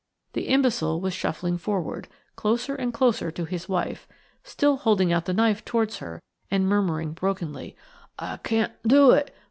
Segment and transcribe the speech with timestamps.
[0.33, 4.07] The imbecile was shuffling forward, closer and closer to his wife,
[4.43, 7.75] still holding out the knife towards her and murmuring brokenly:
[8.17, 9.31] "I can't do it.